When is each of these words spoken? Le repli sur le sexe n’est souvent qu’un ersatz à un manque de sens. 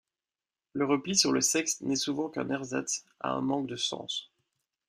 Le 0.73 0.83
repli 0.85 1.15
sur 1.15 1.31
le 1.31 1.41
sexe 1.41 1.79
n’est 1.81 1.95
souvent 1.95 2.27
qu’un 2.27 2.49
ersatz 2.49 3.05
à 3.19 3.33
un 3.33 3.41
manque 3.41 3.67
de 3.67 3.75
sens. 3.75 4.31